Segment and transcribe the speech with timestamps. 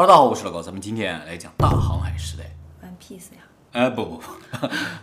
[0.00, 2.44] Hello，大家好，我是老高，咱们今天来讲大航海时代。
[2.80, 4.22] One Piece 呀，哎，不不不，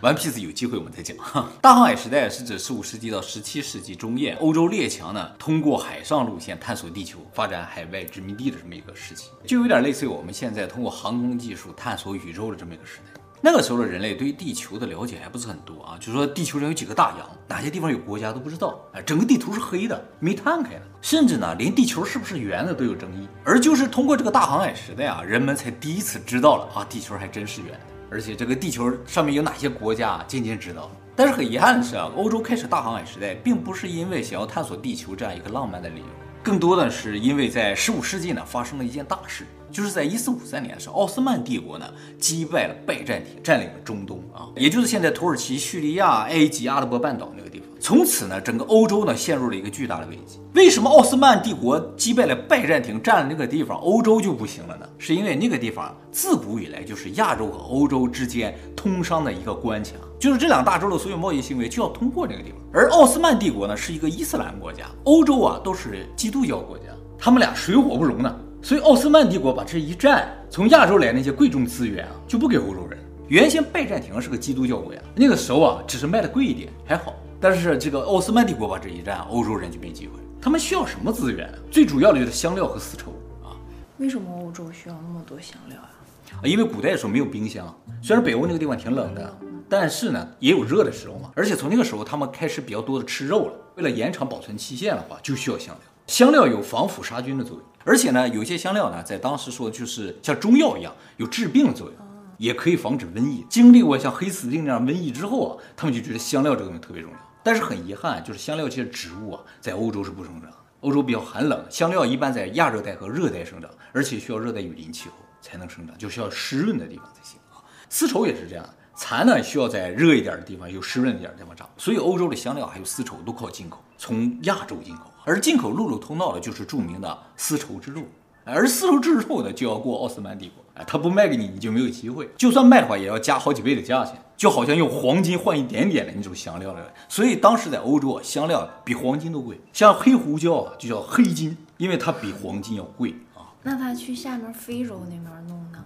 [0.00, 1.14] One Piece 有机会我们再讲。
[1.60, 13.15] 大航海时代是指十五世纪到十七世纪中叶，欧洲列强呢通过海上路线探索地球、发展海外殖民地的这么一个时期，就有点类似于我们现在通过航空技术探索宇宙的这么一个时代。
[13.40, 23.28] 那个时候的人类对于地球的了解还不是很多啊，就是说地球上有几个大洋，哪些地方有国家都不知道，啊，整个地图是黑的，没摊开的，甚至呢连地球是不是圆的都有争议。
[23.44, 27.80] 而就是通过这个大航海时代啊，人们才第一次知道了啊，地球还真是圆的。
[28.10, 30.90] 而且这个地球上面有哪些国家，啊渐渐知道了。
[31.14, 36.06] 但是很遗憾的是啊，欧洲开始大航海时代，并不是因为想要探索地球这样一个浪漫的理由，
[36.46, 47.65] 更多的是因为在十五世纪呢发生了一件大事，就是在一四五三年的时候，奥斯曼帝国呢击败了拜占庭，占领了中东啊，也就是现在土耳其、叙利亚、埃及、阿拉伯半岛那个地方。
[47.78, 50.40] 从此呢，整个欧洲呢陷入了一个巨大的危机。
[50.54, 54.88] 为什么奥斯曼帝国击败了拜占庭，占了那个地方，欧洲就不行了呢？
[54.98, 62.58] 是因为那个地方自古以来就是亚洲和欧洲之间通商的一个关卡，就是这两大洲的所有贸易行为就要通过那个地方。
[62.72, 66.84] 而奥斯曼帝国呢是一个伊斯兰国家，欧洲啊都是基督教国家，
[67.18, 68.34] 他们俩水火不容呢。
[68.62, 72.98] 所以奥斯曼帝国把这一占，从亚洲来那些贵重资源啊就不给欧洲人。
[73.28, 77.12] 原先拜占庭是个基督教国家，那个时候啊只是卖的贵一点还好。
[77.40, 80.14] 但是这个奥斯曼帝国吧这一战，欧洲人就没机会。
[80.40, 81.52] 他们需要什么资源？
[81.70, 83.10] 最主要的就是香料和丝绸
[83.42, 83.56] 啊。
[83.98, 86.42] 为什么欧洲需要那么多香料啊？
[86.44, 89.38] 因为古代的时候没有冰箱，虽然北欧那个地方挺冷的，
[89.68, 91.30] 但是呢也有热的时候嘛。
[91.34, 93.52] 而且从那个时候他们开始比较多的吃肉了。
[93.76, 95.82] 为了延长保存期限的话，就需要香料。
[96.06, 101.96] 香料有防腐杀菌的作用，而且呢有些香料呢在当时说就是像中药一样有治病的作用，
[102.38, 103.46] 也可以防止瘟疫。
[103.48, 107.18] 经历过像黑死病那样瘟疫之后啊，他们就觉得香料这个东西特别重要。
[107.42, 110.50] 但是很遗憾，就是香料这些植物啊，在欧洲是不生长。
[110.80, 117.62] 欧洲比较寒冷，香料一般在亚热带和热带生长，而且需要热带雨林气候才能生长，就需要湿润的地方才行啊。
[117.88, 121.68] 丝绸也是这样，蚕呢需要在热一点的地方，有湿润一点的地方长。
[121.76, 128.06] 所以欧洲的香料还有丝绸都靠进口，从亚洲进口，而进口陆路通道的就是著名的丝绸之路。
[128.44, 132.28] 而丝绸之路呢，就要过奥斯曼帝国，哎，他不卖给你，你就没有机会。
[132.36, 136.86] 就算卖的话，也要加好几倍的价钱，就好像用黄金换一点点的那种香料了。
[137.08, 139.58] 所以当时在欧洲啊，香料比黄金都贵。
[139.72, 143.56] 像黑胡椒啊，就叫黑金，因为它比黄金要贵啊。
[143.62, 145.78] 那他去下面非洲那边弄呢？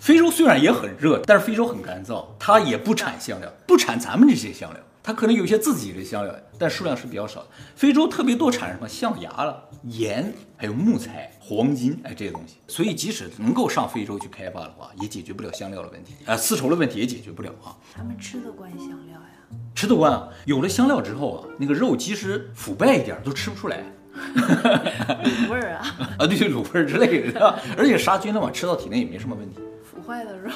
[0.00, 4.80] 非洲虽然也很热，但是非洲很干燥，它也不产香料，不产咱们这些香料。
[5.02, 7.48] 它可能有些自己的香料，但数量是比较少的。
[7.74, 12.56] 非洲特别多产什么象牙了、盐，还有木材、黄金，哎，这些东西。
[12.66, 17.76] 所以即使能够上非洲去开发的话，也解决不了香料的问题啊，丝 laço 的问题也解决不了啊。
[17.94, 19.58] 他们吃得惯香料呀？
[19.74, 20.28] 吃得惯啊。
[20.44, 23.82] 有了香料之后啊，那个肉即使腐败一点都吃不出来，
[24.14, 25.96] 卤味儿啊？
[26.18, 29.60] 啊，对对，卤味儿之类的，而且杀菌的嘛，吃到体内也没什么问题。
[29.98, 30.50] 腐坏的肉。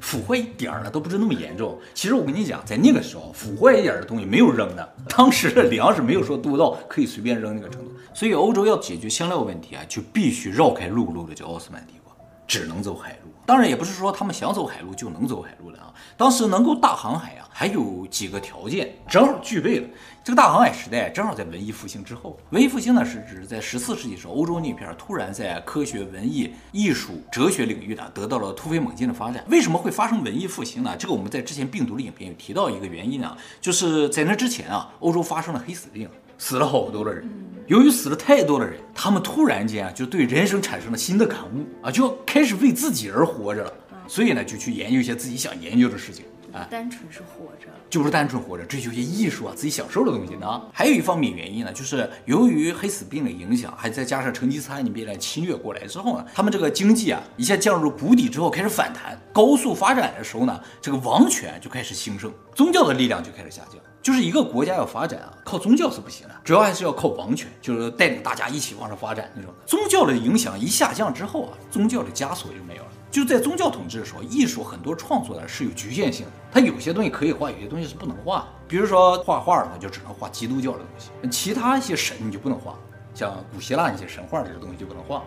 [0.00, 1.78] 腐坏一点儿呢都不是那么严重。
[1.92, 4.94] 其实我跟你讲，在那个时候，腐坏一点的东西没有扔的。
[5.08, 7.92] 当时的粮食没有说多到可以随便扔那个程度。
[8.14, 12.14] 所以欧洲要解决香料问题啊，就必须绕开陆路的叫奥斯曼帝国，
[12.46, 13.30] 只能走海路。
[13.44, 15.92] 当然也不是说他们想走海路就能走海路了啊。
[16.16, 19.88] 当时能够大航海啊，还有几个条件正好具备了。
[20.22, 22.38] 这个大航海时代正好在文艺复兴之后。
[22.50, 29.42] 文艺复兴呢是指在十四世纪时候，欧洲那片突然在科学、文艺、艺术、哲学领域呢得到了突飞猛进的发展。
[29.48, 30.94] 为什么会发生文艺复兴呢？
[30.98, 36.06] 这个我们在之前病毒的影片有提到一个原因啊，就是在那之前啊，欧洲发生了黑死病，
[36.36, 37.26] 死了好多的人。
[37.66, 43.72] 由于死了太多的人，他们突然间啊就对人生产生了新的感悟啊，就要开始为自己而活着了。
[44.06, 46.26] 所以呢，就去研究一些自己想研究的事情。
[46.52, 50.62] 啊，单纯是活着，就是单纯活着，追求一些艺术啊，自己享受的东西呢。
[50.72, 63.80] 还有一方面原因呢，就是由于黑死病的影响，还再加上成吉思汗那边来侵略过来之后呢，他们这个经济啊一下降入谷底之后开始反弹，高速发展的时候呢，这个王权就开始兴盛，宗教的力量就开始下降。
[64.02, 69.52] 就是一个国家要发展啊，靠宗教是不行的，主要还是要靠王权，就是带领大家一起往上发展那种。
[69.66, 72.89] 宗教的影响一下降之后啊，宗教的枷锁就没有了。
[73.10, 78.46] 就在宗教统治的时候，艺术很多创作呢是有局限性的，它有些东西可以画，有些东西是不能画。
[78.68, 82.78] 比如说画画的话，就只能画基督教的东西，其他一些神你就不能画，
[83.12, 85.24] 像古希腊那些神话这些东西就不能画。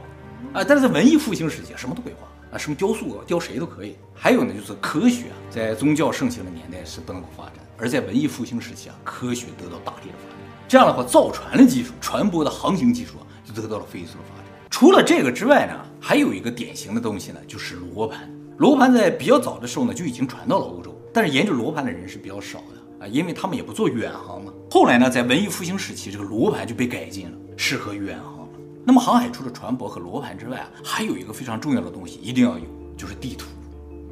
[0.53, 2.55] 啊，但是在文艺复兴时期，什么都可以画。
[2.55, 3.97] 啊，什么雕塑雕谁都可以。
[4.13, 10.37] 还有呢，就是科学啊，在宗教盛行的年代是不能够发展，而在文艺复兴时期啊，科学得到大力的发展。
[10.67, 14.42] 这样的话，造船的技术、船舶的航行技术啊，就得到了飞速的发展。
[14.73, 18.27] 除了这个之外呢，还有一个典型的东西呢，就是罗盘。
[18.57, 24.51] 罗盘在比较早的时候呢，就已经传到了欧洲，但是研究罗盘的人是比较少的啊，因为他们也不做远航嘛。
[24.71, 28.49] 后来呢，在文艺复兴时期，这个罗盘就被改进了，适合远航。
[28.83, 32.65] 那么航海除了船舶和罗盘之外啊，还有一个非常重要的东西一定要有，
[32.97, 33.45] 就是地图。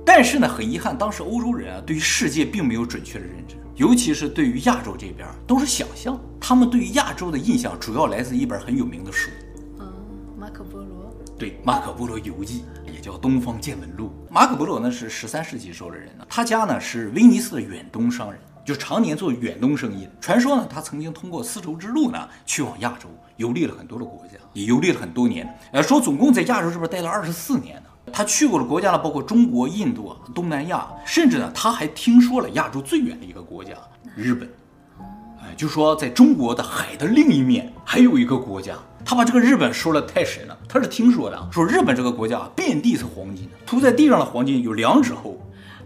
[0.06, 6.22] 但是呢，很遗憾，当时欧洲人啊，对于世界并没有准确的认知，尤其是对于亚洲这边都是想象。
[6.40, 9.32] 他们对于亚洲的印象主要来自一本很有名的书，
[10.52, 11.16] 马可波罗。
[11.40, 14.08] 对，《马可波罗游记》也叫《东方见闻录》。
[14.30, 20.10] 马可波罗呢是十三世纪时候的人呢，他家呢是威尼斯的远东商人，就常年做远东生意。
[20.20, 23.08] 传说呢，他曾经通过丝绸之路呢去往亚洲，
[23.38, 25.48] 游历了很多的国家，也游历了很多年。
[25.72, 27.84] 呃，说总共在亚洲是不是待了二十四年呢。
[28.12, 33.74] 他去过的国家呢，包括中国、印度啊、东南亚，甚至呢，他还听说了亚洲最远的一个国家——
[34.18, 34.50] 日本。
[35.40, 40.58] 哎，就说在中国的海的另一面还有一个国家，他把这个日本说的太神了。
[40.68, 45.38] 他是听说的，说日本这个国家遍地是黄金，铺在地上的黄金有两指厚。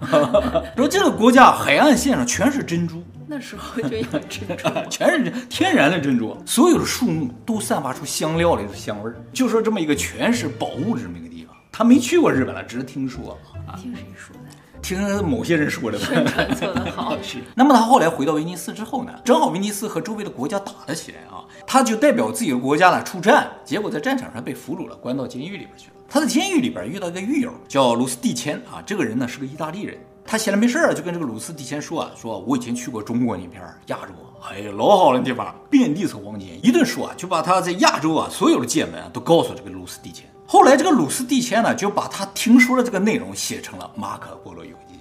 [0.75, 9.15] 说这个国家海岸线上全是珍珠，那时候就有珍珠， 全是天然的珍珠，所有的树木都散发出香料的一种香味儿。
[9.31, 11.34] 就说这么一个全是宝物的这么一个地方。
[11.77, 13.37] 他没去过日本了，只是听说。
[13.75, 14.41] 听谁说的？
[14.81, 15.99] 听某些人说的。
[15.99, 17.13] 宣传做得好。
[17.21, 17.39] 是。
[17.53, 25.95] 那么他后来回到威尼斯之后呢，正好威尼斯和周围的国家打了起来啊，他就代表自己的国家呢出战，结果在战场上被俘虏了，关到监狱里边去了。
[26.07, 29.97] 他在监狱里边遇到一个狱友，叫鲁斯蒂谦啊，这个人呢是个意大利人。
[30.23, 34.13] 他闲着没事儿就跟这个鲁斯蒂谦说啊，说我以前去过中国那边亚洲，
[34.49, 36.57] 哎呀老好了地方，遍地是黄金。
[36.63, 40.25] 一顿说啊，就把他在亚洲啊所有的见闻啊都告诉这个鲁斯蒂谦。
[40.55, 44.93] 后来，这个鲁斯蒂谦呢，就把他听说的这个内容写成了《马可波罗游记》。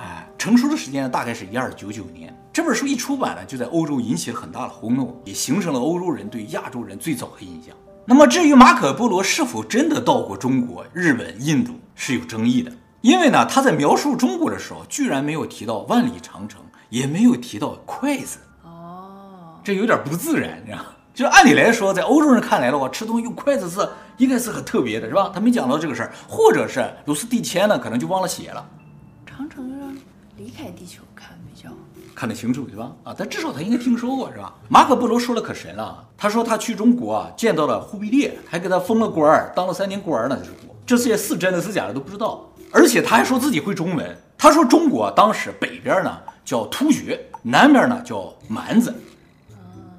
[0.00, 2.34] 哎，成书的时间大概是一二九九年。
[2.54, 7.76] 这本书一出版呢，就在欧洲引起了很大的轰动，也形成了欧洲人对亚洲人最早的印象。
[8.06, 12.72] 那么，至于马可波罗是否真的到过中国、日本、印度，是有争议的。
[13.02, 18.38] 因为呢，他在描述中国的时候，居然没有提到万里长城，也没有提到筷子。
[18.64, 20.82] 哦，这有点不自然，你知道。
[21.12, 23.80] 就按理来说，在欧洲人看来的话，吃东西用筷子是
[24.18, 25.32] 应该是很特别的，是吧？
[25.32, 28.64] 他没讲到这个事儿，或者是鲁斯蒂谦呢，可能就忘了写了。
[29.24, 29.96] 长城上
[30.36, 31.70] 离开地球看比较
[32.14, 32.92] 看得清楚，是吧？
[33.04, 34.54] 啊，但至少他应该听说过，是吧？
[34.68, 40.38] 马可波罗说的可神了，他说他去中国啊，见到了忽必烈，还给他封了官儿，当了三年官呢。
[40.84, 44.18] 这些是真的是假的都不知道，而且他还说自己会中文。
[44.38, 48.94] 他说中国当时北边呢叫突厥，南边呢叫蛮子。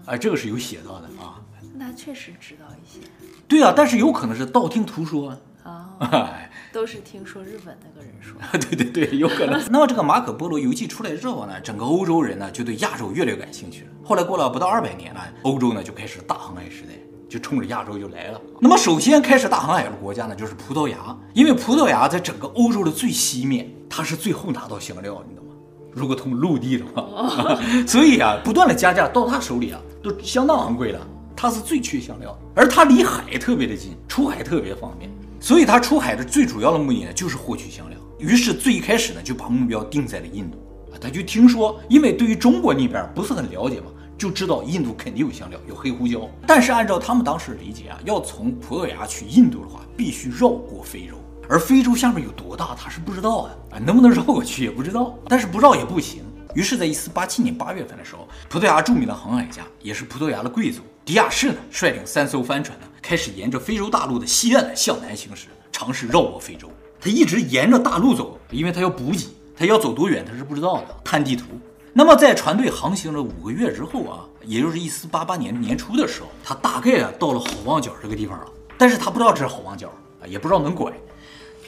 [0.06, 1.38] 哎，这个是有写到的啊。
[1.80, 3.00] 那确实知道一些。
[3.48, 5.38] 对啊，但是有可能是道听途说啊。
[5.64, 6.28] 哦，
[6.74, 8.36] 都是听说日本那个人说。
[8.60, 9.62] 对对对，有可能。
[9.72, 13.92] 那么这个马可波罗游记出来之后呢，整个欧洲人呢就对亚洲越来越感兴趣了。
[14.04, 16.90] 后来过了不到二百年呢，欧洲呢就开始大航海时代，
[17.30, 18.42] 就冲着亚洲就来了。
[18.60, 20.98] 那么首先开始大航海的国家呢就是葡萄牙，
[21.34, 25.54] 因为葡萄牙在整个欧洲的最西面，它是最后拿到香料，你懂吗？
[25.94, 29.80] 如果通陆地的话，哦、所以啊，不断的加价到他手里啊。
[30.02, 31.08] 都相当昂贵了，
[31.42, 35.10] 它是最缺香料，而它离海特别的近，出海特别方便，
[35.40, 37.98] 所以它出海的最主要的目的呢，就是获取香料。
[38.18, 40.58] 于是最一开始呢，就把目标定在了印度
[40.92, 41.00] 啊。
[41.00, 43.86] 他就听说，因为对于中国那边不是很了解嘛，
[44.18, 46.30] 就知道印度肯定有香料，有黑胡椒。
[46.46, 51.16] 但是按照他们当时的理解啊，要从葡萄牙去印度的话，必须绕过非洲，
[51.48, 55.18] 而非洲下面有多大，他是不知道的啊，能不能绕过去也不知道。
[55.30, 56.22] 但是不绕也不行。
[56.54, 66.70] 于是，在一四八七年八月份的时候，葡萄牙著名的航海家，也是葡萄牙的贵族迪亚士呢，率领三艘帆船呢，开始沿着非洲大陆的西岸向南行驶，尝试绕过非洲。
[67.02, 70.96] 他一直沿着大陆走，因为他要补给，他要走多远他是不知道的。
[71.04, 71.46] 看地图。
[71.94, 78.46] 那么，在船队航行了五个月之后啊，也就是一四八八年年初的时候，他大概啊到了好望角这个地方了。
[78.78, 79.88] 但是他不知道这是好望角
[80.22, 80.94] 啊，也不知道能拐。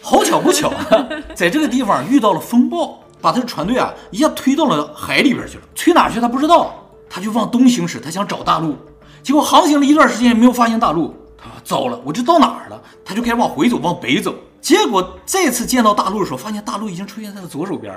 [0.04, 3.04] 好巧不巧啊，在这个地方遇到了风暴。
[3.20, 8.76] 把他的船队啊一下推到了海里边去了，推哪去他不知道，他就往东行驶，他想找大陆，
[9.24, 12.82] 结果航行了一段时间没有发现大陆，他说糟了，我这到哪儿了？
[13.06, 17.94] 他就开始往回走，往北走，结果再次见到大陆的时候，发现大陆已经出现在他的左手边。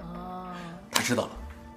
[0.00, 0.46] 哦，
[0.90, 1.30] 他知道了，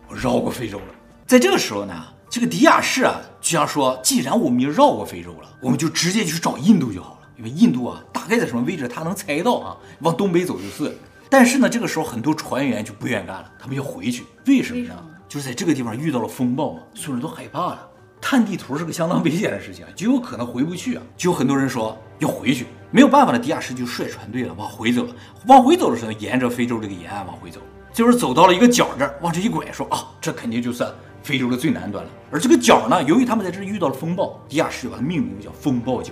[0.09, 0.85] 我绕过非洲了。
[1.25, 1.93] 在这个时候呢，
[2.29, 10.97] 这个迪亚士啊就想说，既然我们已经绕过非洲了，我们就直接去找印度就好了，因为印度啊大概在什么位置，他能猜到啊，往东北走就是。
[11.29, 14.25] 但是呢，这个时候很多船员就不愿干了，他们要回去。
[14.45, 14.95] 为什么呢？
[15.27, 17.87] 就是在这个地方遇到了风暴嘛，所有人都害怕了。
[18.19, 21.03] 探地图是个相当危险的事情，就有可能回不去啊。
[21.15, 25.15] 就有很多人说要回去，没有办法了，迪亚士就率船队了往回走了。
[25.47, 27.59] 往回走的时候，沿着非洲这个沿岸往回走，
[27.93, 30.85] 就是走到了一个角这儿，往这一拐，说啊，这肯定就是
[31.21, 32.11] 非洲的最南端了。
[32.31, 36.11] 而这个角呢，由于他们在这遇到了风暴，迪亚士就把它命名叫风暴角。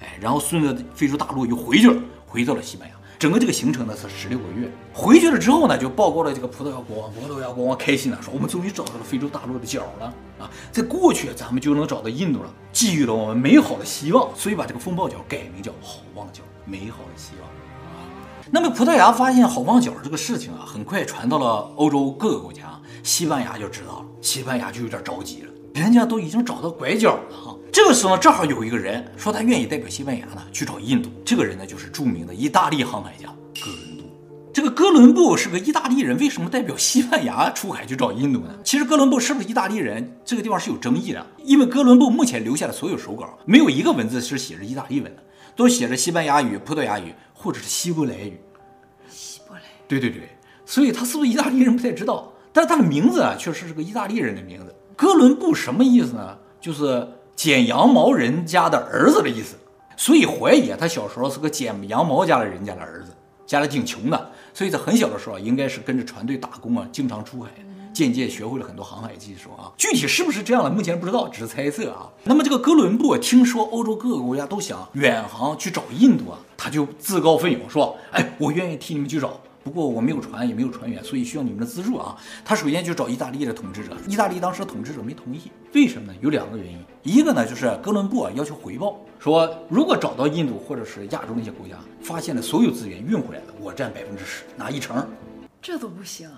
[0.00, 1.96] 哎，然后顺着非洲大陆又回去了，
[2.26, 2.93] 回到了西班牙。
[3.24, 4.70] 整个这个行程呢是十六个月。
[4.92, 7.10] 回去了之后呢，就报告了这个葡萄牙国王。
[7.10, 10.50] 葡萄牙国王开心了，说我们终于找到了非洲大陆的角了啊！
[10.70, 18.04] 在过去咱们就能找到印度了，寄予了我们美好的希望，所以把这个风暴角改名叫好望角，美好的希望啊。
[18.50, 27.53] 那么葡萄牙发现好望角这个事情啊，很快传到了欧洲各个国家，西班牙就知道了，西班牙就有点着急了，人家都已经找到拐角了哈。
[27.74, 31.10] 这个时候呢，正好有一个人说他愿意代表西班牙呢去找印度。
[31.24, 33.26] 这个人呢，就是著名的意大利航海家
[33.60, 34.04] 哥伦布。
[34.52, 38.54] 这个哥伦布是个意大利人，为什么代表西班牙出海去找印度呢？
[38.62, 41.26] 其实哥伦布是不是意大利人，这个地方是有争议的。
[41.42, 45.22] 因为哥伦布目前留下的所有手稿，没有一个文字是写着意大利文的，
[45.56, 48.38] 都写着西班牙语、葡萄牙语或者是希伯来语。
[49.10, 49.62] 希伯来。
[49.88, 50.28] 对对对，
[50.64, 54.72] 所以他是不是意大利人不太知道，但是他的名字啊，确实是个意大利人的名字。
[54.94, 56.38] 哥伦布什么意思呢？
[56.60, 57.04] 就是。
[57.36, 59.56] 剪羊毛人家的儿子的意思，
[59.96, 63.12] 所以怀疑啊，他小时候是个剪羊毛家的人家的儿子，
[63.46, 67.50] 家里挺穷的，所以在很小的时候应该是跟着船队打工啊，经常出海，
[67.92, 69.70] 渐渐学会了很多航海技术啊。
[69.76, 72.08] 具体是不是这样的，目前不知道，只是猜测啊。
[72.22, 82.14] 那么这个哥伦布听说欧洲各个国家都想远航去找印度啊，他就自告奋勇说：“哎，我愿意替你们去找。”不过我没有船，也没有船员，所以需要你们的资助啊！
[82.44, 86.18] 他首先就找意大利的统治者，意大利当时的统治者没同意，为什么呢？
[86.20, 95.08] 有两个原因，一个呢就是哥伦布啊要求回报，说如果找到印度或者是亚洲那些国家，发现的所有资源运回来的，我占百分之十，拿一成。
[95.62, 96.28] 这都不行。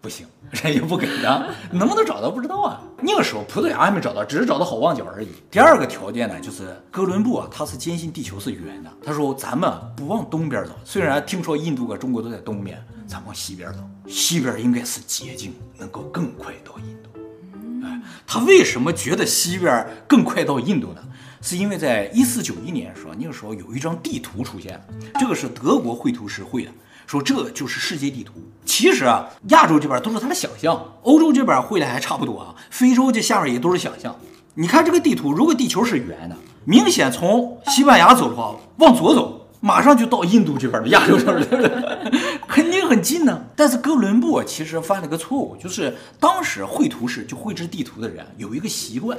[0.00, 2.80] 不行， 人家不给的，能不能找到不知道啊。
[3.02, 5.28] 那个时候葡萄牙还没找到，只是找到好望角而已。
[5.50, 8.90] 第二个条件呢，就是哥伦布啊，他是坚信地球是圆的。
[9.04, 17.86] 他说咱们不往东边走，虽然听说印度和中国都在东边，咱往西边走，西边应该是捷径，能够更快到印度。
[17.86, 21.02] 哎，他为什么觉得西边更快到印度呢？
[21.42, 24.84] 是因为在一四九一年的时候，那个时候有一张地图出现了，
[25.18, 26.70] 这个是德国绘图师绘的。
[27.10, 28.34] 说这就是世界地图。
[28.64, 34.14] 其实啊，亚洲这边都是他的想象，欧洲这边绘的还差不多啊，非洲这下面也都是想象。
[34.54, 42.12] 你看这个地图，如果地球是圆的，明显从西班牙走的话，往左走，马上就到印度这边了亚洲这边了，
[42.46, 43.46] 肯定很近呢。
[43.56, 49.18] 但是哥伦布其实犯了个错误，就是当时绘图师就绘制地图的人有一个习惯，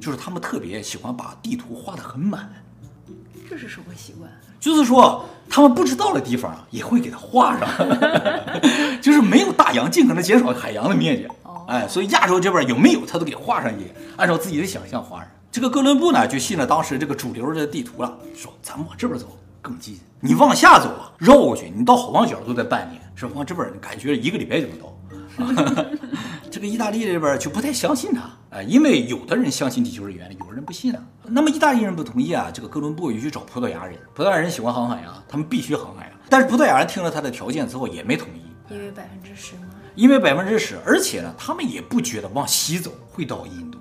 [0.00, 2.50] 就是他们特别喜欢把地图画得很满。
[3.50, 4.30] 这是什么习惯？
[4.62, 7.68] 就是说，他们不知道的地方也会给它画上，
[9.02, 11.26] 就是没有大洋，尽可能减少海洋的面积。
[11.66, 15.26] 哎，所以亚洲这边有没有，他都给画上一个，按照自己的想象画上。
[15.50, 23.32] 这个哥伦布呢，就信了当时这个主流的地图了，说咱们往这边走更近，你往下走啊，绕过去，你到好望角都得半年，是吧？
[23.34, 24.94] 往这边感觉一个礼拜就能到。
[26.52, 31.02] 这个意大利这边就不太相信他啊，因为有的人相信地球是圆的，有的人不信啊。
[31.24, 36.12] 那么意大利人不同意啊，这个哥伦布又去找葡萄牙人，葡萄牙人喜欢航海啊，他们必须航海啊。
[36.28, 39.62] 但是葡萄牙人听了他的条件之后也没同意，因为百分之十吗？
[39.94, 43.78] 因为百分之十，而且呢，他们也不觉得往西走会到印度。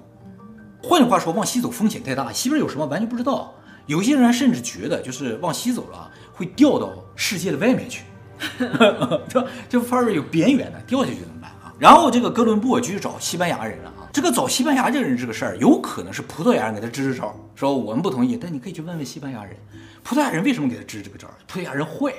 [0.81, 3.53] 换句话说，往西走风险太大，西边有什么完全不知道。
[3.87, 8.03] 有些人甚至觉得，就是往西走了会掉到世界的外面去。
[9.27, 11.50] 这这范围有边缘的，掉下去怎么办啊？
[11.81, 14.05] 然后这个哥伦布就去找西班牙人了啊。
[14.13, 19.57] 这个找西班牙这个人这个事儿，有可能是葡萄牙人给他支支招，说我们不同意，但你可以去问问西班牙人，
[20.03, 21.27] 葡萄牙人为什么给他支这个招？
[21.47, 22.13] 葡萄牙人坏，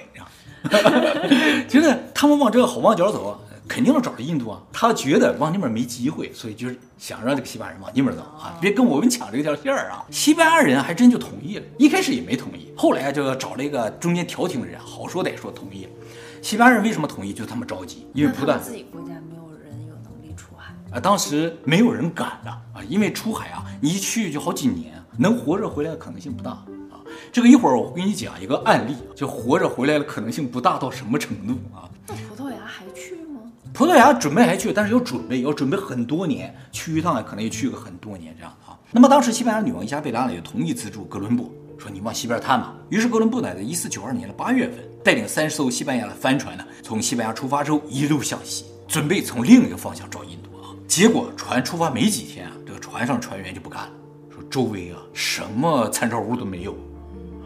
[1.69, 4.61] 觉得他们往这个好望角走，肯定是找到印度啊。
[4.73, 10.05] 他觉得往那边没机会，所以就是想让这个西班牙人往那边走啊，别跟我们抢这条线儿啊。
[10.11, 15.91] 西班牙人还真就同意了，一开始也没同意，后来就找了一个中间调停的人，好说歹说同意了。
[16.43, 17.33] 西班牙人为什么同意？
[17.33, 19.12] 就他们着急，因为不但自己国家
[20.93, 27.01] 啊，当时没有人敢的啊，因为出海啊，你一去就好几年，能活着回来的可能性不大啊。
[27.33, 31.89] 这个一会儿我会给你讲一个案例，就活着回来的可能性不大到什么程度啊？
[32.07, 33.41] 那葡萄牙还去吗？
[33.73, 38.79] 葡萄牙准备还去，但是要准备，要准备很多年，去一趟可能也去个很多年这样啊。
[38.91, 41.53] 那么当时西班牙女王伊莎贝拉呢也同意资助哥伦布。
[41.79, 42.73] 说你往西边探吧。
[42.91, 50.52] 于是哥伦布呢，在一四九二年的八月份，带领三十艘西班牙的帆船呢，从西班牙出发之后，一路向西，准备从另一个方向找印度啊。
[50.93, 53.91] 结果船出发没几天啊，这个船上船员就不干了，
[54.29, 56.77] 说周围啊什么参照物都没有，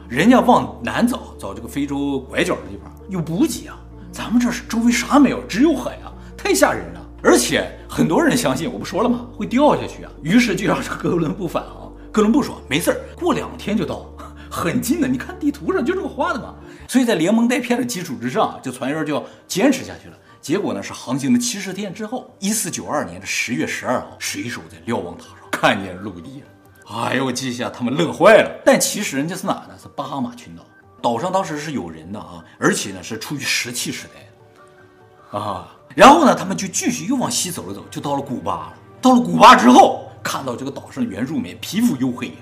[0.09, 3.79] 人家往南找找这个非洲拐角的地方有补给啊，
[4.11, 7.01] 咱们这是周围啥没有，只有海啊，太吓人了。
[7.23, 9.29] 而且很多人相信，我不说了吗？
[9.37, 10.11] 会掉下去啊。
[10.25, 11.93] 于是就让这哥伦布返航。
[12.11, 14.07] 哥伦布说没事儿，过两天就到。
[14.51, 16.53] 很近的，你看地图上就这么画的嘛。
[16.89, 20.17] 所以在连蒙带骗的基础之上，这船员就要坚持下去了。
[20.47, 26.97] 结果呢，是航行了七十天之后，一四九二年的十月十二号，水手在瞭望塔上 看见陆地了。
[26.97, 28.63] 哎呦，我记下他们乐坏了。
[28.65, 29.71] 但其实人家是哪呢？
[29.83, 30.65] 是巴哈马群岛。
[31.03, 35.69] 岛上当时是有人的啊，而且呢是处于石器时代啊。
[35.97, 38.75] 然后呢，他们就继续又往西走了走，就到了古巴了。
[39.03, 42.33] 到了古巴之后，看到这个岛上的原住民皮肤黝黑，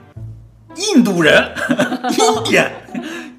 [0.77, 1.43] 印度人，
[2.13, 2.71] 印第安。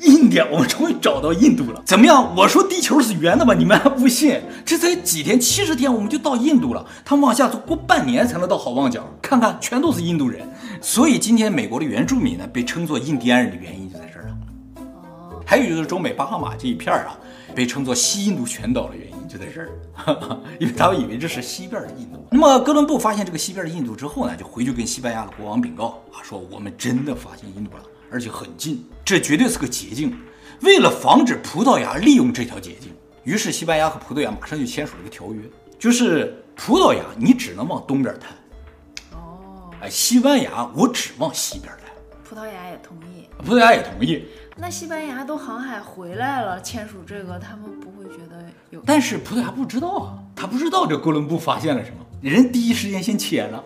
[0.02, 1.82] 印度，我们终于找到印度了。
[1.86, 2.36] 怎么样？
[2.36, 3.54] 我说地球是圆的吧？
[3.54, 4.42] 你们还不信？
[4.66, 6.86] 这才几天，七十天，我们就到印度了。
[7.04, 9.04] 他们往下走，过半年才能到好望角。
[9.22, 10.48] 看看，全都是印度人。
[10.82, 14.38] 所以今天美国的原住民呢，被称作印第安人的原因就在这儿了。
[14.76, 15.42] 哦。
[15.46, 17.18] 还有就是中美巴哈马这一片儿啊，
[17.54, 19.70] 被称作西印度群岛的原因就在这儿，
[20.60, 22.26] 因为他们以为这是西边的印度。
[22.32, 27.84] 那么哥伦布发现这个西边的印度之后呢，就回去跟西班牙的国王禀告啊，说我们真的发现印度了。
[28.12, 30.18] 而且很近，这绝对是个捷径。
[30.62, 32.92] 为了防止葡萄牙利用这条捷径，
[33.24, 35.42] 于是西班牙和葡萄牙马上就签署了一个条约，
[35.78, 38.32] 就是葡萄牙你只能往东边探。
[39.20, 41.94] 哦，哎，西班牙我只往西边探。
[42.24, 43.28] 葡萄牙也同意。
[43.44, 44.26] 葡萄牙也同意。
[44.56, 48.82] 那西班牙都航海回来了，签署这个，他们不会觉得有？
[48.86, 53.62] 但是葡萄牙不知道啊，他不知道这哥伦布发现了什么，人第一时间先签了。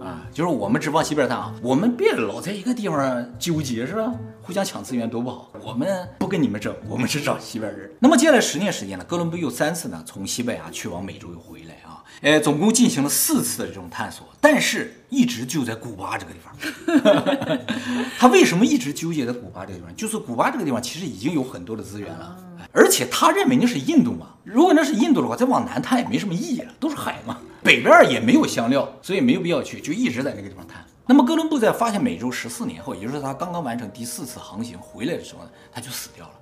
[0.00, 4.12] 啊，就是我们只往西边探啊，我们别老在一个地方纠结是吧？
[4.42, 5.50] 互相抢资源多不好。
[5.62, 7.90] 我们不跟你们争，我们是找西边人。
[7.98, 17.58] 那么接下来十年时间呢，哥伦布又三次呢从西班牙去往美洲又回来啊，呃，总共进行了四次的这种探索，但是一直就在古巴这个地方。
[18.18, 19.96] 他为什么一直纠结在古巴这个地方？
[19.96, 22.36] 就是古巴这个地方其实已经有很多的资源了，
[22.76, 27.38] 而且他认为那是印度嘛，如果那是印度的话，再往南探也没什么意义了，都是海嘛。
[27.62, 30.84] 北边也没有香料，所以没有必要去，就一直在那个地方探。
[31.06, 36.32] 那么哥伦布在发现美洲十四年后，也就是他刚刚完成第四次航行回来的时候呢，他就死掉了。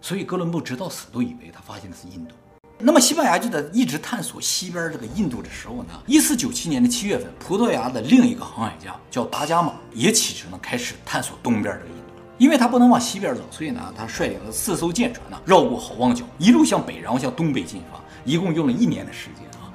[0.00, 2.34] 所以哥伦布直到死都以为他发现的是印度。
[2.78, 11.99] 那么西班牙就在一直探索西边这个印度的时候呢，一四九七年的七月份，葡萄牙的另一个航海家叫达伽马也启程了，开始探索东边这个印度。
[12.40, 19.68] 因为他不能往西边走，所以呢，他率领了四艘舰船呢，绕过好望角，一路向北，然后向东北进发，一共用了一年的时间啊。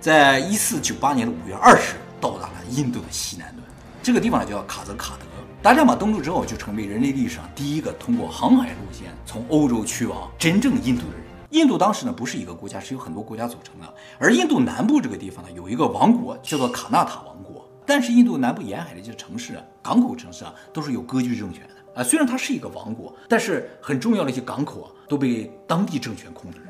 [0.00, 3.66] 在一四九八年的五月二十，到达了印度的西南端，
[4.04, 5.26] 这个地方呢叫卡泽卡德。
[5.60, 11.26] 达伽马登陆之后，就成为人类历史上第一个通过航海路线从欧洲去往真正印度的人。
[11.50, 13.94] 印度当时呢不是一个国家，是由很多国家组成的。
[14.20, 17.68] 而印度南部这个地方呢，有一个王国叫做卡纳塔王国。
[17.84, 22.02] 但是印度南部沿海的这些城市啊，港口城市啊，都是有割据政权啊。
[22.02, 26.64] 虽然它是一个王国，但是很重要的一些港口啊，都被当地政权控制着。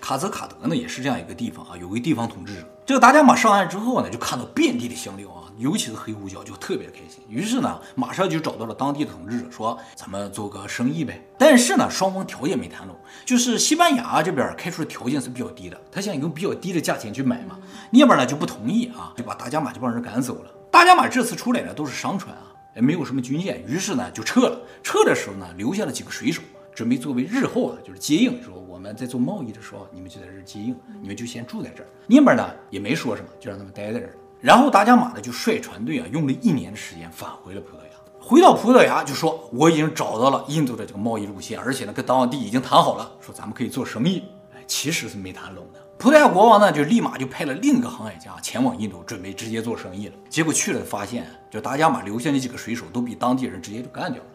[0.00, 2.66] 卡泽卡德呢，也是这样一个地方啊，有个地方统治者。
[2.86, 7.22] 这个达伽马上岸之后呢，就看到遍地的香料啊，尤其是黑胡椒，就特别开心。
[7.28, 11.22] 于是呢，马上就找到了当地的统治者，说咱们做个生意呗。
[11.38, 12.96] 但是呢，双方条件没谈拢，
[13.26, 17.58] 就是西班牙这边开出的条件是比较低的，他想用比较低的价钱去买嘛，
[17.90, 20.50] 那边呢就不同意啊，就把达伽马这帮人赶走了。
[20.70, 22.49] 达伽马这次出来呢，都是商船啊，
[22.80, 24.60] 没有什么军舰，于是呢就撤了。
[24.82, 26.42] 撤的时候呢，留下了几个水手，
[26.74, 28.54] 准备作为日后啊，就是接应说。
[28.68, 31.86] 我们在做贸易的时候，你们就在这儿接应，你们就先住在这儿。
[32.06, 34.14] 那边呢也没说什么，就让他们待在这儿。
[34.40, 37.90] 然后达伽马呢就率船队啊，用了一年的时间返回了葡萄牙。
[38.18, 44.22] 回到葡萄牙就说我已经找到了印度的这个贸易路线，而且呢跟当地已经谈好了，说咱们可以做生意。
[44.54, 45.80] 哎，其实是没谈拢的。
[46.00, 50.14] 葡萄牙国王呢就立马就派了另一个航海家前往印度，准备直接做生意了。
[50.30, 54.28] 结果去了发现，就达伽马留下那几个水手都被当地人直接就干掉了。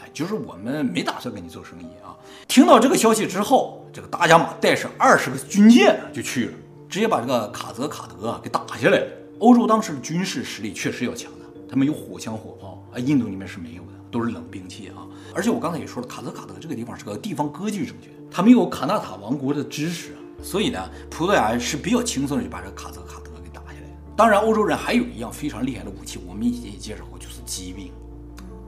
[0.00, 2.10] 哎就是我们没打算跟你做生意啊！
[2.48, 6.52] 听到这个消息之后，这个达伽马带上二十个军舰就去了，
[6.88, 9.06] 直接把这个卡泽卡德给打下来了。
[9.38, 15.06] 欧洲当时的军事实力确实要强的，他们有火枪火炮啊，印度里面是没有的，都是冷兵器啊。
[15.32, 23.96] 而且我刚才也说了，卡泽卡德这个地方是个地方割据政权，他没有卡纳塔王国的支持，所以呢，葡萄牙人是比较轻松的就把这个卡泽卡德给打下来了。
[24.16, 27.92] 当然，欧洲人还有一样非常厉害的武器，我们以前也介绍过，就是骑兵。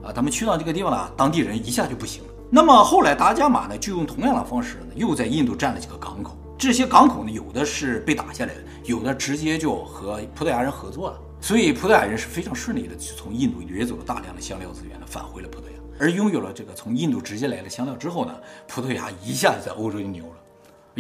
[0.03, 2.29] 啊，他们去到这个地方呢，当地人一下就不行了。
[2.51, 6.37] 那么后来达伽马呢，就用同样的方式，又在印度占了几个港口。
[6.59, 11.19] 这些港口呢，有的是被打下来的，有的直接就和葡萄牙人合作了。
[11.41, 15.71] 所以葡萄牙人是非常顺利的，从印度掠走了大量的香料资源呢，返回了葡萄牙。
[15.99, 18.35] 而拥有了这个从印度直接来的香料之后呢，
[18.67, 20.37] 葡萄牙一下子在欧洲就牛了，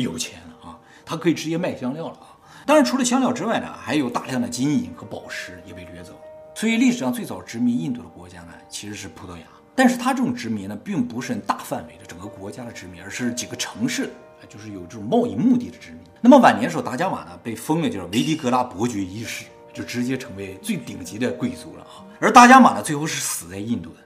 [0.01, 2.39] 有钱了啊，他可以直接卖香料了啊。
[2.65, 6.21] 当然，除了香料之外呢，还有大量的金银和宝石也被掠走了。
[6.55, 9.45] 所以历史上最早殖民印度的国家呢，其实是葡萄牙。
[9.75, 14.11] 但是它这种殖民呢，并不是大范围的整个国家的殖民，而是几个城市，
[14.49, 16.01] 就是有这种贸易目的的殖民。
[16.21, 22.05] 那么晚年的时候，达伽马呢被封了叫维迪格拉伯爵一世，就直接成为最顶级的贵族了啊。
[22.21, 23.97] 而达伽马呢，最后是死在印度的，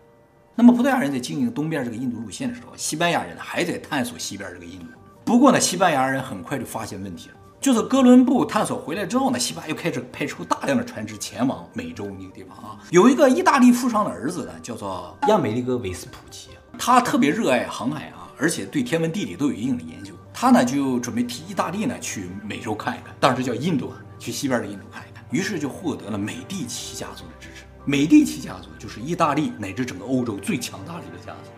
[0.54, 4.86] 那么葡萄牙人在经营东边这个印度路线的时候，西班牙人还在探索西边这个印度。
[5.26, 12.78] 不过呢，西班牙人很快就发现问题了，就是哥伦布探索回来之后呢，西班牙又开始派出大量的船只前往美洲那个地方啊。
[12.90, 20.14] 有一个意大利富商的儿子呢，叫做亚美利哥·维斯普奇，他特别热爱航海啊，而且对天文地理都有一定的研究。
[20.32, 25.24] 他呢就准备替意大利呢去美洲看一看，当时叫印度啊，去西边的印度看一看。
[25.32, 27.64] 于是就获得了美第奇家族的支持。
[27.84, 31.50] 美第奇家族就是意大利乃至整个欧洲最强大的一个家族。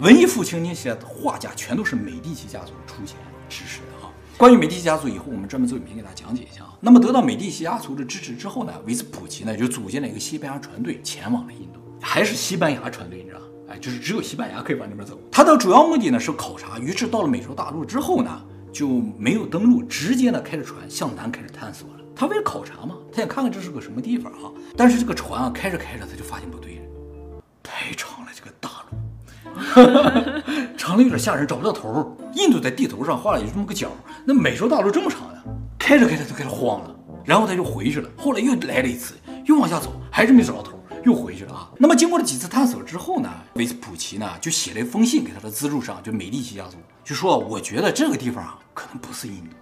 [0.00, 3.16] 文艺复兴那些画家全都是美第奇家族出钱
[3.48, 4.10] 支持的啊。
[4.36, 6.76] 关于美第奇家族，以后我们专门做影片给大家讲解一下啊。
[6.80, 13.40] 那么得到美第奇家族的支持之后呢，维斯普奇呢就组建了一个西班牙船队前往了印度，还是西班牙船队，你知道？
[13.68, 15.18] 哎，就是只有西班牙可以往那边走。
[15.30, 21.94] 他的主要目的呢是考察，于是到了美洲大陆之后呢，就没有登陆，直接呢开着船向南开始探索了。
[22.16, 24.52] 他为了考察嘛，他想看看这是个什么地方啊。
[24.76, 26.82] 但是这个船啊开着开着，他就发现不对了，
[27.62, 28.98] 太长了，这个大陆，
[30.76, 32.16] 长的有点吓人，找不到头。
[32.34, 33.88] 印度在地图上画了有这么个角，
[34.24, 35.42] 那美洲大陆这么长的，
[35.78, 36.94] 开着开着就开始慌了。
[37.24, 39.14] 然后他就回去了，后来又来了一次，
[39.46, 41.70] 又往下走，还是没找到头，又回去了啊。
[41.78, 49.56] 那么经过了几次探索之后呢，维斯普奇呢就写了一封信给他的资助商，就美第奇家族，就说我觉得这个地方啊可能不是印度。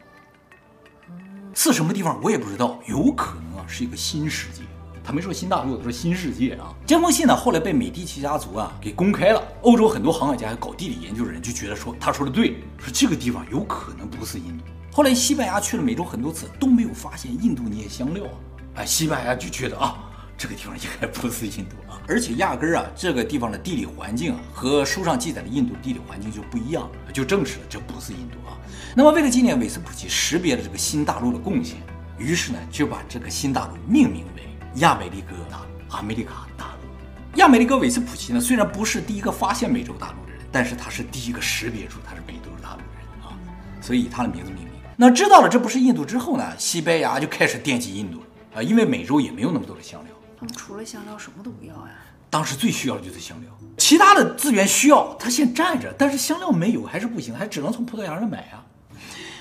[1.55, 4.63] 是什么地方我也不知道，有可能啊是一个新世界。
[5.05, 6.73] 他没说新大陆，他说新世界啊。
[6.87, 9.43] 这封信呢后来被美第奇家族啊给公开了。
[9.63, 14.65] 欧洲很多航海家搞地理研究的人就觉得说他说的对，说这个地方有可能不是印度。
[14.93, 18.37] 后来西班牙去了美洲很多次都没有发现印度那些香料啊，
[18.77, 19.99] 哎，西班牙就觉得啊
[20.37, 28.59] 这个地方应该不是印度啊，而且压根儿啊这个地方的地理环境啊和书上记载的印度地理环境就不一样，就证实了这不是印度啊。
[28.95, 31.79] 那么，为了纪念韦斯普奇识别了这个新大陆的贡献，
[32.19, 34.43] 于是呢，就把这个新大陆命名为
[34.77, 37.39] 亚美利哥大陆，阿美利卡大陆。
[37.39, 43.37] 亚美利哥韦斯普奇呢，虽然不是第一个发现美洲大陆的人，但是他是第一个识别出他是美洲大陆的人啊，
[43.83, 44.73] 所以以他的名字命名。
[44.97, 51.95] 那知道了这不是印度之后呢，西班牙就开始惦记印度了啊，因为美洲也没有那么多的香料，他们除了香料什么都不要呀。
[52.31, 58.65] 当时最需要的就是香料，其他的资源需要他先占着，但是香料没有还是不行，还只能从葡萄牙那买啊。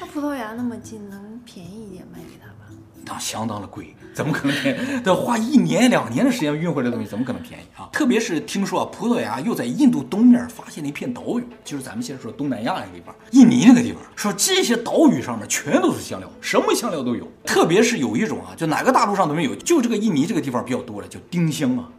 [0.02, 2.74] 那葡萄牙那么近，能便宜一点卖给他吧？
[3.06, 5.02] 那相当的贵，怎么可能便宜？
[5.02, 7.89] 得花一年两年的时间运回来的东西，怎么可能便宜啊？
[7.91, 17.26] 特别是听说啊，葡萄牙又在印度东面发现了一片岛屿，就是咱们现在说东南亚那个地方，印尼那个地方，说这些岛屿上面全都是香料，什么香料都有。
[17.45, 21.89] 特别是有一种啊，就哪个大陆上都没有，就这个印尼这个地方比较多了，叫丁香啊，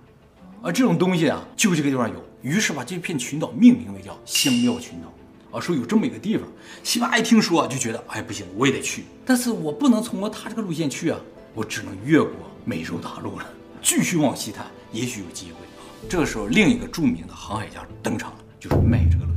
[0.62, 2.14] 啊这种东西啊，就这个地方有。
[2.42, 5.12] 于是把这片群岛命名为叫香料群岛。
[5.56, 6.48] 啊，说有这么一个地方，
[6.82, 9.04] 西班牙一听说就觉得，哎，不行，我也得去。
[9.22, 11.20] 但是我不能从他这个路线去啊，
[11.54, 12.32] 我只能越过
[12.64, 13.46] 美洲大陆了，
[13.82, 15.84] 继续往西探，也许有机会啊。
[16.08, 19.30] 这个时候，另一个著名的航海家登场了，就是麦哲伦。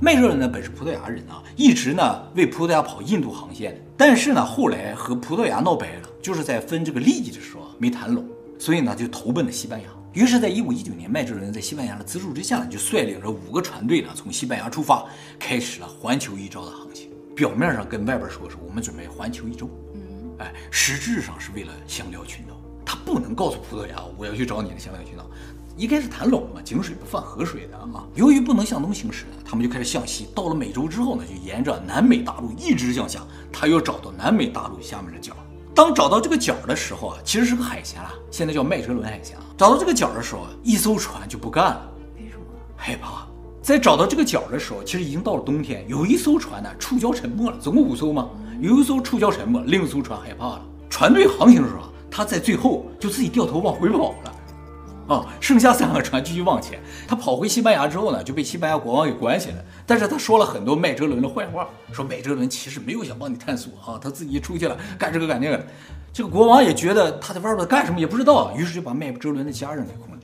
[0.00, 8.26] 麦哲伦呢，本是葡萄牙人啊，一直呢为葡萄牙跑印度航线，但是呢后来和葡萄牙闹掰了，就是在分这个利益的时候没谈拢，
[8.58, 9.88] 所以呢就投奔了西班牙。
[10.12, 15.04] 于是，在一五一九年，麦哲伦在西班牙的资助之下呢，就率领着五个船队呢，从西班牙出发，
[15.38, 17.08] 开始了环球一周的航行。
[17.34, 19.68] 表面上跟外边说是我们准备环球一周，
[20.44, 22.54] 哎，实质上是为了香料群岛。
[22.84, 25.24] 他不能告诉葡萄牙，我要去找你的香料群岛。
[25.76, 28.04] 一开始谈拢了嘛，井水不犯河水的啊。
[28.14, 30.28] 由于不能向东行驶呢，他们就开始向西。
[30.34, 35.34] 到了美洲之后呢，就沿着南美大陆一直向下，他要找到南美大陆下面的角。
[35.74, 39.34] 当找到这个角的时候啊，其实是个海峡了，现在叫麦哲伦海峡。
[39.56, 42.44] 找到这个角的时候，一艘船就不干了，为什么？
[42.76, 43.26] 害怕。
[43.60, 48.28] 在找到这个角的时候，其实已经到了冬天，有一艘船呢触礁沉没了，总共五艘嘛，
[48.60, 50.62] 有一艘触礁沉没，另一艘船害怕了。
[50.88, 54.32] 船队航行的时候，他在最后就自己掉头往回跑了。
[55.06, 56.80] 啊，剩下三个船继续往前。
[57.06, 59.56] 他跑回西班牙之后呢，就被西班牙国王给关起来。
[59.86, 65.66] 但是他说了很多麦哲伦的坏话，说麦哲伦其实没有想帮你探索啊，他自己出去了干这个干那个。
[66.10, 70.23] 这个国王也觉得他在外边干什么也不知道，于是就把麦哲伦的家人给控制。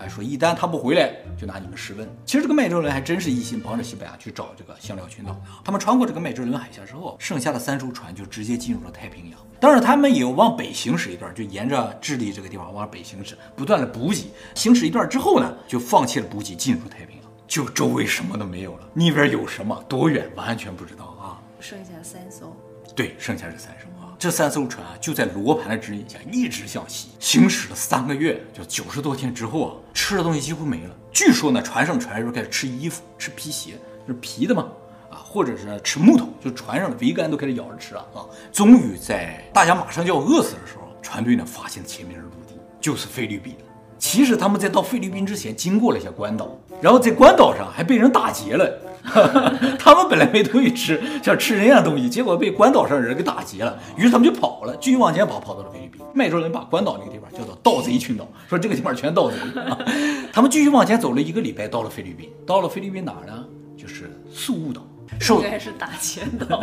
[0.00, 2.08] 哎，说一旦他不回来，就拿你们试问。
[2.24, 5.36] 其实这个麦哲伦还真是一心帮着西班牙去找这个香料群岛。
[5.62, 9.38] 他们穿过这个麦哲伦海峡之后，剩下的三艘船就直接进入了太平洋。
[9.60, 14.32] 当然，他们也往北行驶一段，就沿着智利这个地方往北行驶，不断的补给。
[14.54, 18.88] 行驶一段之后呢，就放弃了补给，进入太平洋，就周围什么都没有了。
[18.94, 19.84] 那边有什么？
[19.86, 20.26] 多远？
[20.34, 21.36] 完全不知道啊。
[21.60, 22.56] 剩下三艘。
[22.94, 24.14] 对，剩下这三艘啊。
[24.18, 30.94] 这三艘船啊，就在罗盘的指引下一直向西行驶了三个月，就九十多天之后啊，吃的东西几乎没了。
[31.12, 33.72] 据说呢，船上船员开始吃衣服、吃皮鞋，
[34.06, 34.68] 就是皮的嘛。
[35.10, 38.22] 啊或者是吃木头，就船上的桅杆都开始咬着吃了啊！
[38.52, 43.56] 终于在大家马上就要饿死的时候，船队呢发现前面的陆地，就是菲律宾。
[44.00, 48.68] 其实他们在到菲律宾之前经过了一下关岛，然后在关岛上还被人打劫了。
[49.78, 53.78] 他们本来没东西吃，想吃人家东西，结果被关岛上人给打劫了。
[53.96, 56.00] 于是他们就跑了，继续往前跑，跑到了菲律宾。
[56.14, 59.36] 麦哲伦把关岛那个地方叫做盗贼群岛，说这个地方全盗贼。
[60.32, 62.28] 他们继续往前走了一个礼拜，到了菲律宾。
[62.46, 63.44] 到了菲律宾哪儿呢？
[63.76, 64.82] 就是宿雾岛。
[65.18, 66.62] 受应该是打劫岛。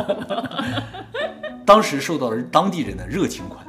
[1.65, 3.66] 当时受到了当地人的热情款待。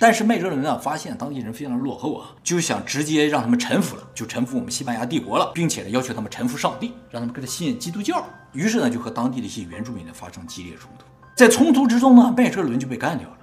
[0.00, 8.24] 但是麦哲伦啊，发现当地人非常落后啊，就想直接让他们臣服了，就臣服我们西班牙帝国了，并且呢，要求他们臣服上帝，让他们跟他信基督教。
[8.52, 11.04] 于是呢，就和当地的一些原住民呢发生激烈冲突。
[11.36, 13.36] 在冲突之中呢，麦哲伦就被干掉了，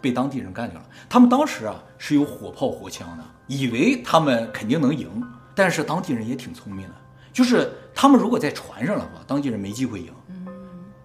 [0.00, 0.86] 被当地人干掉了。
[1.08, 5.08] 他们当时啊是有火炮火枪的，以为他们肯定能赢。
[5.56, 6.94] 但是当地人也挺聪明的，
[7.32, 10.12] 就是他们如果在船上的话，当地人没机会赢。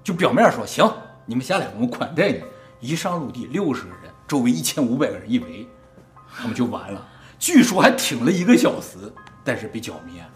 [0.04, 0.88] 就表面说行，
[1.26, 2.44] 你们下来，我们款待你。
[2.80, 4.12] 一上陆地，六十个人。
[4.28, 5.68] 周围一千五百个人一围，
[6.38, 7.08] 他们就完了。
[7.40, 8.98] 据说还挺了一个小时，
[9.44, 10.30] 但是被剿灭了。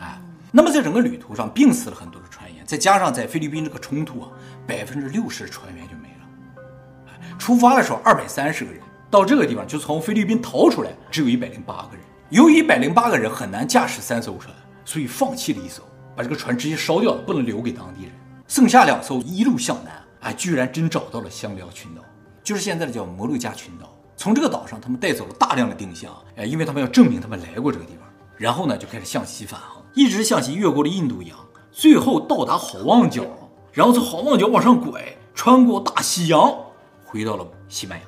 [0.00, 4.28] 哎，那么在整个旅途上病死了很多的船员，再加上在菲律宾这个冲突啊，
[4.66, 6.64] 百分之六十的船员就没了。
[7.08, 8.80] 哎，出发的时候二百三十个人，
[9.10, 12.00] 到这个地方就从菲律宾逃出来，只有一百零八个人。
[12.30, 14.54] 由于一百零八个人很难驾驶三艘船，
[14.84, 15.82] 所以放弃了一艘，
[16.16, 18.12] 把这个船直接烧掉了，不能留给当地人。
[18.48, 19.92] 剩下两艘一路向南，
[20.24, 22.02] 哎，居然真找到了香料群岛。
[22.42, 28.06] 就是现在的叫摩鹿加群岛，从这个岛上他们带走了大量的丁香，哎，因为他们要证明他们来过这个地方，
[28.36, 31.38] 然后呢就开始向西返航，一直向西越过了印度洋，
[31.70, 33.24] 最后到达好望角，
[33.72, 36.54] 然后从好望角往上拐，穿过大西洋，
[37.02, 38.04] 回到了西班牙。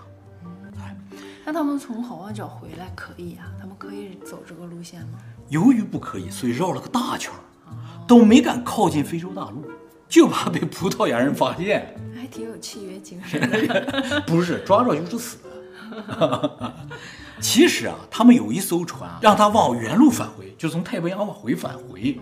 [0.83, 0.97] 哎，
[1.47, 3.49] 那他们从好望角回来可以啊？
[3.59, 5.19] 他们可以走这个路线吗？
[5.49, 7.33] 由于不可以，所以绕了个大圈，
[8.07, 9.65] 都没敢靠近非洲大陆，
[10.09, 11.97] 就怕被葡萄牙人发现。
[12.37, 15.39] 还挺有契约精神的， 不是抓着就是死。
[17.41, 22.19] 其实啊，他们有一艘船，让他往原路返回，就从太平洋往回返回，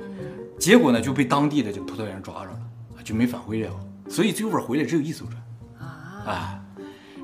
[0.59, 2.59] 结果呢就被当地的这个葡萄牙人抓着了，
[3.03, 3.71] 就没返回了。
[4.09, 5.43] 所以最后回来只有一艘船。
[5.81, 6.61] 啊，哎，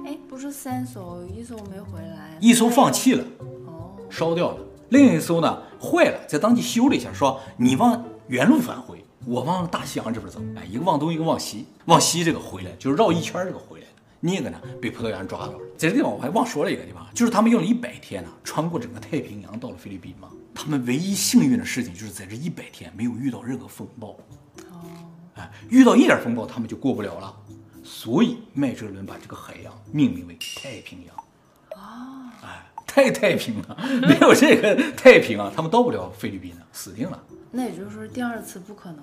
[0.06, 3.24] 哎，不是三艘，一艘没回来，一艘放弃了，
[3.66, 9.04] 哦，烧掉了，另一艘呢坏了，在当地修了一下，说你往原路返回。
[9.26, 13.92] 我往大西洋这边走，哎，一个往东，一个往西，往西这个回来就是绕一圈这个回来的。
[14.22, 15.58] 那个呢，被葡萄牙人抓到了。
[15.76, 20.28] 在这个地方我还忘说了一个地方，就是他们用了一百天呢，穿过整个太平洋到了菲律宾嘛。
[20.54, 24.18] 他们唯一幸运的事情就是在这一百天没有遇到任何风暴。
[24.70, 24.84] 哦，
[25.36, 27.34] 哎，遇到一点风暴他们就过不了了。
[27.82, 31.82] 所以麦哲伦把这个海洋命名为太平洋。
[31.82, 37.22] 啊，哎，太太平了，没有这个太平啊，他们到不了菲律宾了，死定了。
[37.52, 38.98] 那也就是说，第二次不可能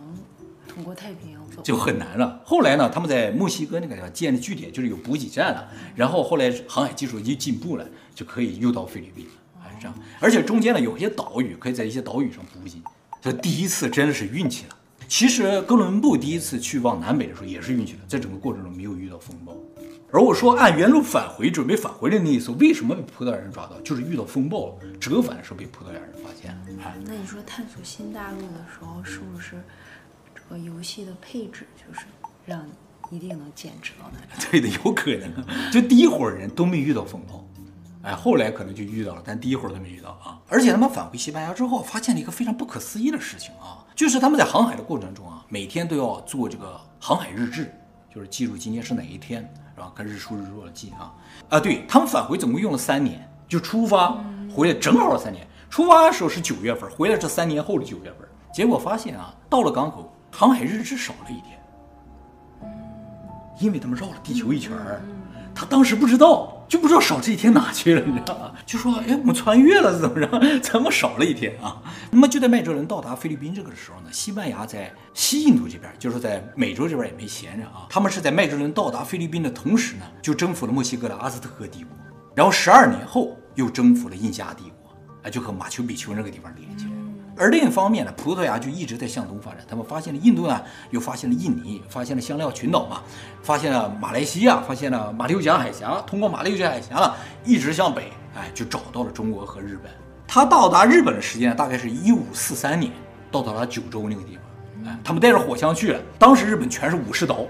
[0.67, 2.41] 通过太平洋走，就很难了。
[2.45, 5.69] 后来呢，他们在墨西哥那个地方建的据点，就是有补给站了。
[5.95, 9.31] 然后后来航海技术一进步了，就可以又到菲律宾了，
[9.61, 9.93] 还是这样。
[10.19, 12.81] 而且中间呢，有些岛屿可以在一些岛屿上补给。
[13.21, 14.75] 这第一次真的是运气了。
[15.09, 19.53] 其实哥伦布第一次去往南北的时候也是运气了，在整个过程中没有遇到风暴。
[20.09, 23.79] 而我说按原路返回，准备返回的那一艘，为什么被葡萄牙人抓到？
[23.81, 26.57] 就是遇到风暴了，折返的时候被葡萄牙人发现。
[26.81, 29.61] 哎，那你说探索新大陆的时候，是不是
[30.33, 32.05] 这个游戏的配置就是
[32.45, 32.65] 让
[33.09, 34.19] 你一定能捡折呢？
[34.49, 35.71] 对的，有可能。
[35.71, 37.45] 就第一伙人都没遇到风暴，
[38.01, 40.39] 哎，后来可能就遇到了，但第一伙都没遇到啊。
[40.47, 47.69] 而且他们返回西班牙之后，发现了一个非常不可思议的事情啊，就是他们在航海的过程中啊，每天都要做这个航海日志，
[48.13, 49.53] 就是记录今天是哪一天。
[49.77, 51.13] 然后跟日出日落的记啊
[51.49, 54.17] 啊，对他们返回总共用了三年，就出发
[54.51, 55.47] 回来正好三年。
[55.69, 58.27] 出发的时候是九月份，回来这三年后的九月份。
[58.51, 61.59] 结果发现啊，到了港口，航海日志少了一天，
[63.59, 64.99] 因为他们绕了地球一圈儿，
[65.57, 66.53] 他当时不知道。
[66.67, 68.51] 就不知道少这一天哪去了，你知道吗？
[68.67, 70.59] 就说，哎，我们穿越了，怎么着？
[70.59, 71.81] 怎么少了一天啊？
[72.11, 77.87] 那么就在麦哲伦到达菲律宾这个的时候呢，西班牙在西印度这边，就是在美洲这边也没闲着啊。
[77.89, 81.95] 他们是在麦哲伦到达菲律宾的同时呢，就征服了墨西哥的阿兹特克帝国，
[82.35, 84.93] 然后十二年后又征服了印加帝国，
[85.23, 86.91] 啊，就和马丘比丘那个地方连起来。
[87.37, 89.59] 而另一方面呢，葡萄牙就一直在向东发展。
[89.67, 93.01] 他们发现了印度呢，又发现了印尼，发现了香料群岛嘛，
[93.43, 96.01] 发现了马来西亚，发现了马六甲海峡。
[96.07, 97.13] 通过马六甲海峡，
[97.45, 99.91] 一直向北，哎，就找到了中国和日本。
[100.27, 102.91] 他到达日本的时间大概是一五四三年，
[103.31, 104.91] 到达了九州那个地方。
[104.91, 105.99] 哎，他们带着火枪去了。
[106.17, 107.45] 当时日本全是武士刀。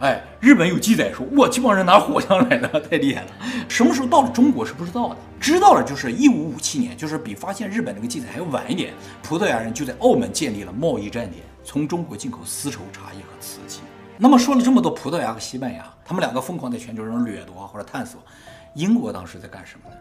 [0.00, 3.28] 哎，日本有记载说，哇，这帮人拿火枪来的， 太厉害了。
[3.68, 8.94] 什么时候到了中国是不知道的，知道了就是一五五七年，就是比发现日本那个记载还要晚一点。
[9.22, 13.82] 葡萄牙人就在澳门建立了贸易站点，从中国进口丝绸、茶叶和瓷器。
[14.16, 18.22] 那么说了这么多，葡萄牙和西班牙，他们两个疯狂在全球上掠夺或者探索。
[18.74, 19.96] 英国当时在干什么呢？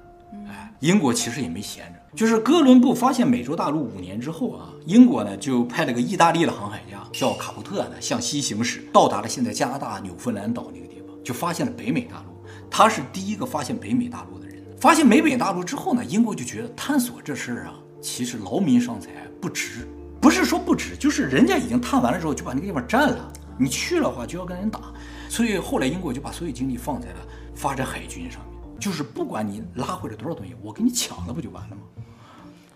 [0.47, 12.43] 哎，英国其实也没闲着，就是哥伦布发现美洲大陆五年之后啊，英国呢就派了个意大利的航海家叫卡普特呢向西行驶，到达了现在加拿大纽芬兰岛那个地方，就发现了北美大陆。
[12.69, 14.63] 他是第一个发现北美大陆的人。
[14.79, 19.09] 发现北美大陆之后呢，英国就觉得探索这事儿啊，其实劳民伤财
[19.41, 19.87] 不值，
[20.21, 24.93] 不是说不值，就是人家已经探完了之后就把那个地方占了，你去了话就要跟人打，
[25.27, 27.15] 所以后来英国就把所有精力放在了
[27.55, 28.58] 发展海军上面。
[28.79, 31.81] 就是不管你拉回来多少东西，我给你抢了不就完了吗？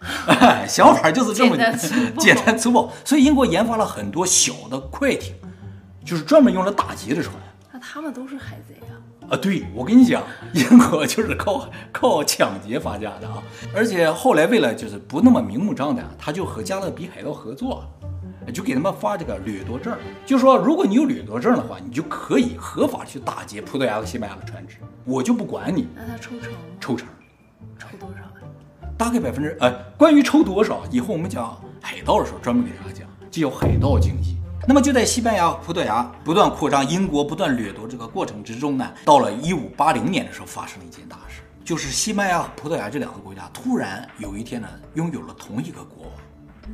[0.68, 2.92] 想法就是这么简单粗暴， 简单粗暴。
[3.06, 5.34] 所以英国研发了很多小的快艇，
[6.04, 7.34] 就是专门用来打劫的船。
[7.72, 9.00] 那他们都是海贼啊？
[9.30, 10.22] 啊，对，我跟你讲，
[10.54, 13.42] 英国就是靠靠抢劫发家的啊。
[13.74, 17.86] 而且后来为了就是不那么明目张胆，他就和加勒比海盗合作。
[18.52, 25.88] 就给他们发这个掠夺证，就说如果你有掠夺证的话，你就可以合法去打劫葡萄牙和西班牙的船只，我就不管你。
[25.96, 26.52] 那他抽成？
[26.80, 27.08] 抽成，
[27.78, 28.32] 抽多少啊？
[28.98, 29.58] 大概百分之……
[29.60, 34.38] 呃，关于抽多少，以后我们讲海盗的时候专门给大家讲，这叫海盗经济。
[34.66, 46.06] 那么就在西班牙、葡萄牙不断扩张，英国不断掠夺这个过程之中呢，到了一五八零年的时候，发生了一件大事，就是西班牙、葡萄牙这两个国家突然有一天呢，拥有了同一个国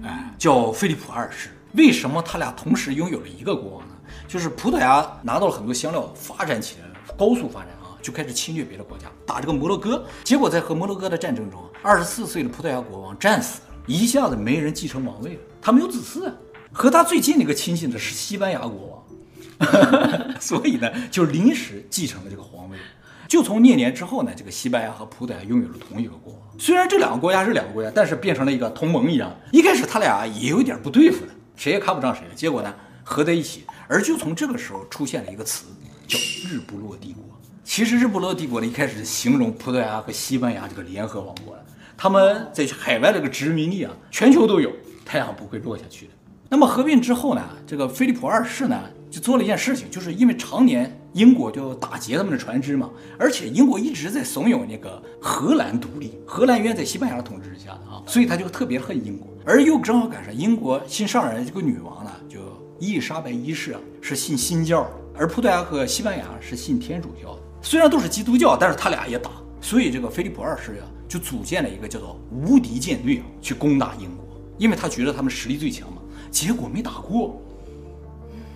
[0.03, 1.49] 王，哎，叫菲利普二世。
[1.73, 3.95] 为什么他俩同时拥有了一个国王呢？
[4.27, 10.05] 就是葡萄牙拿到了很多香料，发展起来了，高速发展啊，就开始侵略别的国家，打这个摩洛哥。
[10.23, 16.33] 结果在和摩洛哥的战争中，二十四岁的葡萄牙国王战死了，一下子没人继承王位了，他没有子嗣啊。
[16.71, 19.03] 和他最近的一个亲戚的是西班牙国
[19.59, 22.77] 王， 所以呢，就临时继承了这个皇位。
[23.27, 26.41] 就从那年之后呢，这个西班牙和葡萄牙拥有了同一个国王。
[26.59, 29.35] 虽然这两个国家是两个国家，但是变成了一个同盟一样。
[29.51, 31.31] 一开始他俩也有点不对付的。
[31.59, 33.65] 谁也看不上谁，结果呢，合在一起。
[33.85, 35.65] 而就从这个时候出现了一个词，
[36.07, 36.17] 叫
[36.47, 37.21] “日不落帝国”。
[37.65, 41.65] 其实“日不落帝国”呢，一开始形容葡萄牙和西班牙这个联合王国的。
[41.97, 44.71] 他们在海外这个殖民地啊，全球都有，
[45.03, 46.13] 太阳不会落下去的。
[46.47, 59.27] 那么合并之后呢，这个菲利普二世呢，就做了一件事情，就是因为常年英国就打劫他们的船只嘛，而且英国一直在怂恿那个荷兰独立，荷兰原在西班牙统治之下的啊，所以他就特别恨英国。
[59.49, 62.37] 而又正好赶上英国新上任这个女王呢，就
[62.77, 67.41] 伊丽莎白一世啊，是信新教，而葡萄牙和西班牙是信天主教的。
[67.59, 75.99] 虽然都是基督教，但是他俩也打，所以这个菲利普二世呀，就组建了一个叫做无敌舰队啊，去攻打英国，因为他觉得他们实力最强嘛。
[76.29, 77.41] 结果没打过，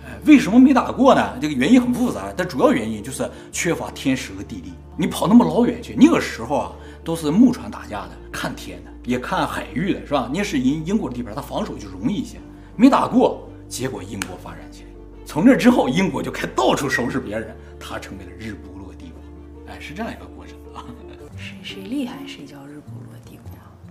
[0.06, 1.36] 哎，为什么没打过呢？
[1.40, 4.72] 这个原因很复杂，但主要原因就是缺乏天时和地利。
[4.96, 6.72] 你跑那么老远去，那个时候啊，
[7.04, 8.90] 都是木船打架的，看天的。
[9.04, 10.30] 也看海域的是吧？
[10.32, 12.38] 那是英英国的地盘，他防守就容易一些。
[12.74, 14.88] 没打过，结果英国发展起来。
[15.26, 19.72] 从这之后，英国就开到处收拾别人，他成为了日不落帝国。
[19.72, 20.86] 哎，是这样一个过程啊。
[21.36, 23.50] 谁谁厉害，谁叫日不落帝国？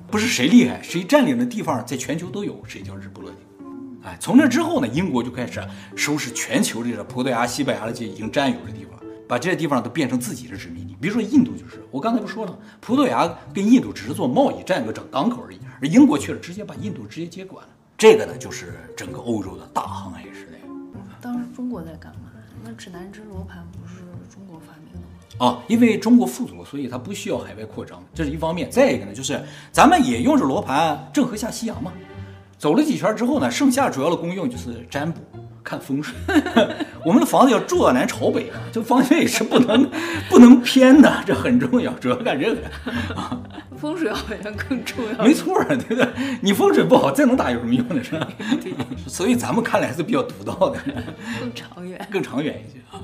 [0.10, 3.72] 不是谁厉害，谁占领的地方在全球都有，谁叫日不落帝国？
[4.04, 5.62] 哎，从这之后呢，英国就开始
[5.96, 8.93] 收拾全球这个葡萄牙、西班牙的这已经占有的地方。
[9.28, 17.70] 把这些地方都变成自己的殖民地，比如说印度就是，我刚才不说了，葡萄牙跟印度只是做贸易，占个整港口而已，而英国去了，直接把印度直接接管了。
[17.98, 20.60] 这个呢，就是整个欧洲的大航海时代。
[21.22, 22.32] 当时中国在干嘛？
[22.66, 24.02] 那指南针罗盘不是
[24.34, 25.46] 中国发明的吗？
[25.46, 28.70] 啊，因为中国富足，所以它不需要海外扩张，这是一方面。
[28.70, 31.92] 再一个呢，就是咱们也用着罗盘郑和下西洋嘛，
[32.58, 35.20] 走了几圈之后呢，剩下主要的功用就是占卜。
[35.64, 36.14] 看风水，
[37.06, 39.90] 我们的房子要坐南朝北啊，这方向也是不能
[40.30, 42.62] 不能偏的，这很重要，主要干这个
[43.16, 43.40] 啊。
[43.78, 45.26] 风水好像更重要。
[45.26, 46.08] 没错，对不对？
[46.42, 48.02] 你风水不好，再能打有什么用呢？
[48.04, 48.28] 是吧？
[48.62, 48.74] 对。
[49.08, 50.80] 所以咱们看来还是比较独到的，
[51.40, 53.02] 更长远，更长远一些啊。